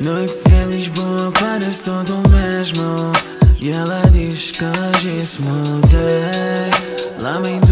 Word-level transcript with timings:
Noites 0.00 0.46
em 0.46 0.70
Lisboa 0.70 1.32
parece 1.32 1.84
todo 1.84 2.14
o 2.14 2.28
mesmo. 2.28 3.12
E 3.60 3.70
ela 3.70 4.02
diz 4.12 4.52
que 4.52 4.64
hoje 4.64 5.26
se 5.26 5.42
mudei 5.42 6.70
Lamento, 7.18 7.67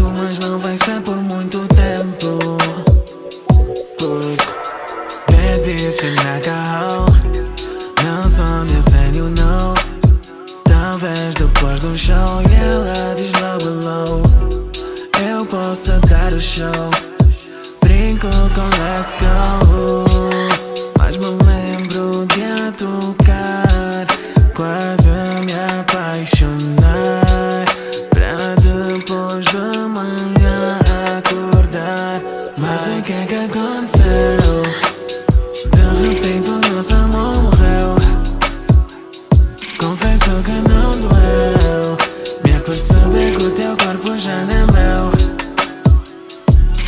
Bitch 5.67 6.03
in 6.05 6.17
alcohol 6.17 7.07
Não 8.01 8.29
sou 8.29 8.63
minha 8.63 8.81
sério, 8.81 9.29
não 9.29 9.73
Talvez 10.63 11.35
depois 11.35 11.81
do 11.81 11.97
show. 11.97 12.41
E 12.49 12.53
ela 12.55 13.13
diz 13.15 13.33
logo 13.33 13.59
below. 13.59 14.23
Eu 15.19 15.45
posso 15.45 15.99
dar 16.07 16.31
o 16.31 16.39
show. 16.39 16.89
Brinco 17.81 18.29
com 18.55 18.69
let's 18.77 19.17
go. 19.19 20.05
Mas 20.97 21.17
me 21.17 21.25
lembro 21.25 22.25
de 22.27 22.43
a 22.43 22.71
tocar. 22.71 24.07
Quase 24.55 25.09
me 25.45 25.53
apaixonar. 25.53 27.65
Pra 28.09 28.55
depois 28.55 29.43
de 29.45 29.77
manhã 29.89 30.79
acordar. 31.17 32.21
Mas 32.57 32.87
o 32.87 33.01
que 33.01 33.11
é 33.11 33.25
que 33.25 33.35
aconteceu? 33.35 33.76
Já 44.19 44.35
não 44.45 44.53
é 44.53 44.65
meu 44.65 45.11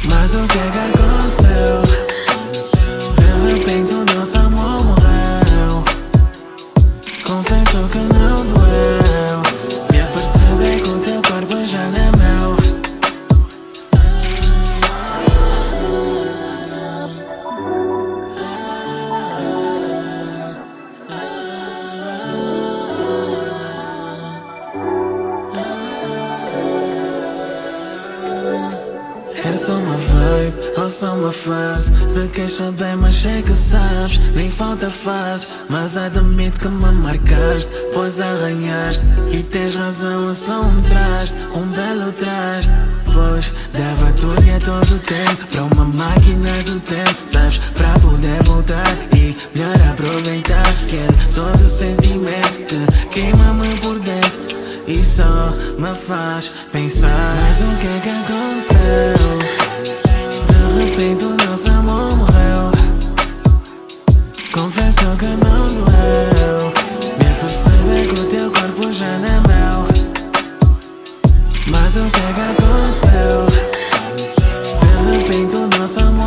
Mas 0.05 0.33
o 0.33 0.47
que 0.47 0.57
é 0.57 0.71
que 0.71 0.79
aconteceu? 0.99 1.81
De 3.17 3.53
repente 3.53 3.98
É 29.43 29.51
só 29.53 29.73
uma 29.73 29.95
vibe 29.95 30.53
ou 30.77 30.89
só 30.89 31.13
uma 31.13 31.31
fase 31.31 31.91
Se 32.07 32.27
queres 32.27 32.51
saber 32.51 32.95
mas 32.97 33.15
sei 33.15 33.41
que 33.41 33.53
sabes. 33.53 34.17
Nem 34.35 34.49
falta 34.49 34.89
faz 34.89 35.53
Mas 35.69 35.95
admito 35.95 36.59
que 36.59 36.67
me 36.67 36.91
marcaste 36.91 37.71
Pois 37.93 38.19
arranhaste. 38.19 39.05
E 39.31 39.41
tens 39.43 39.75
razão, 39.75 40.29
é 40.29 40.33
só 40.33 40.61
um 40.61 40.81
traste 40.81 41.37
Um 41.53 41.65
belo 41.67 42.11
traste. 42.11 42.73
Pois 43.05 43.53
dava 43.71 44.11
tudo 44.13 44.43
e 44.45 44.51
a 44.51 44.59
todo 44.59 44.99
tempo 44.99 45.47
Para 45.47 45.63
uma 45.63 45.85
máquina 45.85 46.63
do 46.63 46.79
tempo. 46.81 47.15
Sabes, 47.25 47.59
para 47.77 47.97
poder 47.99 48.43
voltar 48.43 48.97
E 49.15 49.37
melhor 49.55 49.81
aproveitar. 49.89 50.73
Quero 50.87 51.13
todo 51.33 51.63
o 51.63 51.67
sentimento 51.67 52.57
Que 52.65 53.09
queima-me 53.09 53.77
por 53.79 53.99
dentro. 53.99 54.59
E 54.87 55.03
só 55.03 55.53
me 55.77 55.93
faz 55.95 56.55
pensar. 56.71 57.35
Mas 57.43 57.61
o 57.61 57.77
que 57.77 57.87
é 57.87 57.99
que 58.01 58.09
aconteceu? 58.09 58.38
Confesso 64.59 65.15
que 65.17 65.25
não 65.25 65.73
doeu 65.73 66.73
Me 67.17 67.33
perceber 67.39 68.09
que 68.09 68.19
o 68.19 68.25
teu 68.25 68.51
corpo 68.51 68.91
já 68.91 69.17
não 69.19 69.29
é 69.29 69.39
meu 69.47 69.87
Mas 71.67 71.95
o 71.95 72.01
que 72.11 72.19
é 72.19 72.33
que 72.33 72.41
aconteceu? 72.41 73.45
De 74.91 75.17
repente 75.17 75.55
o 75.55 75.65
nosso 75.79 76.01
amor 76.01 76.18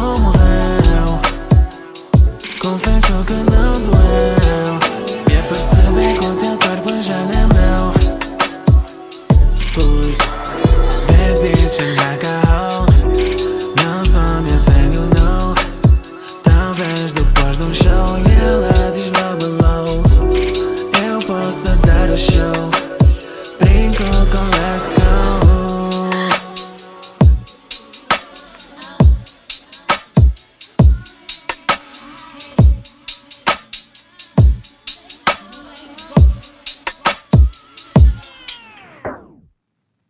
Não 17.62 17.72
sou 17.72 18.18
minha 18.18 18.31